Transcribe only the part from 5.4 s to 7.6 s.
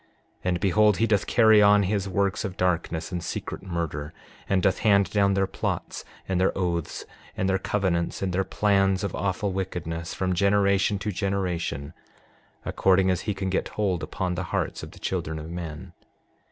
plots, and their oaths, and their